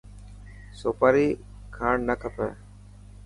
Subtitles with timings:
[0.79, 1.27] سوپاري
[1.75, 2.49] کان نه کپي.